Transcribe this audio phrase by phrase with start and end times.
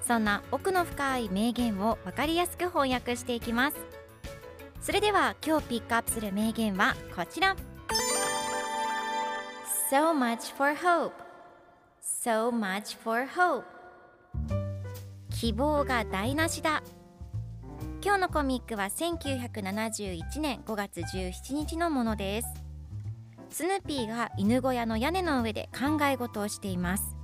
[0.00, 3.76] そんな奥の深い名言を分かりやすく翻訳していきます。
[4.80, 7.56] それでは今日ピックアップする名言はこちら。
[9.90, 11.12] So much for hope.
[12.02, 13.64] So much for hope.
[15.30, 16.82] 希望が台無しだ。
[18.02, 22.48] 今日のコミックは1971年5月17日のものです。
[23.50, 27.17] スヌーピーが犬小屋の屋根の上で考え事をしています。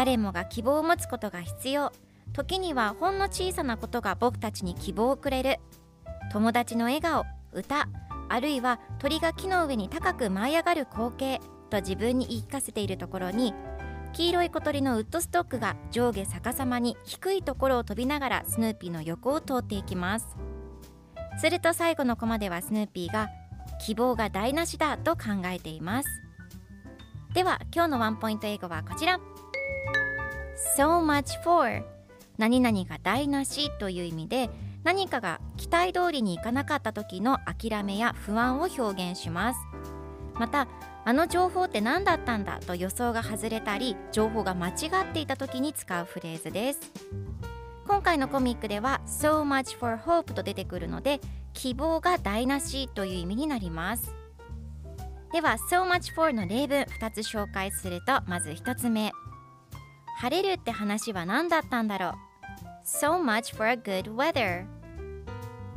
[0.00, 1.92] 誰もが希望を持つことが必要。
[2.32, 5.58] 時にはほんの小さなことが僕たちに希望をくれる。
[6.32, 7.86] 友達の笑顔歌
[8.30, 13.52] あるいは鳥が木の上に高く舞い上がる光景と自分に言い聞かせているところに
[14.14, 20.34] 黄色い小鳥のウッドストックが上下逆さまに低いところを飛びながらスヌーピーの横を通っていきます。
[21.38, 23.28] すると最後のコマではスヌーピーが
[23.84, 26.08] 希望が台無しだと考えています。
[27.34, 29.20] では今日のワンポイント英語はこちら。
[30.76, 31.82] So much for
[32.38, 34.50] 何々が台無しという意味で
[34.82, 39.60] 何かが期待通りにいかなかった時の諦めや不安を表現します。
[40.34, 40.68] また
[41.04, 44.72] あの情報って何だったんだと予想が外れたり情報が間違
[45.02, 46.80] っていた時に使うフレーズです。
[47.86, 51.20] 今回のコミックでは So much for hope と出てくるので
[51.52, 54.14] 希望が台無しという意味になります。
[55.32, 59.12] では So much for の例文2つ紹介するとまず1つ目。
[60.20, 62.12] 晴れるって話は何だったんだろう
[62.84, 64.66] So much for a good weather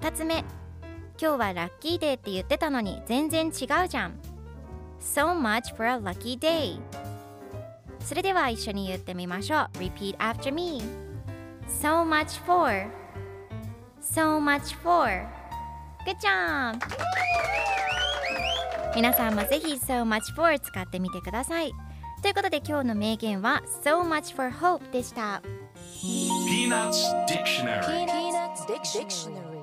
[0.00, 0.38] 2つ目
[1.20, 4.18] 今日はラッキーデーって言ってたのに全然違うじゃん
[5.00, 6.80] So much for a lucky day
[8.00, 10.82] それでは一緒に言ってみましょう Repeat after me
[11.68, 12.90] So much for
[14.02, 15.28] So much for
[16.04, 16.80] Good job!
[18.96, 21.70] 皆さんもぜひ So much for 使ってみてください
[22.24, 25.42] ということで今日の名言は So much for hope でした
[26.02, 29.53] Peanuts Dictionary Peanuts Dictionary.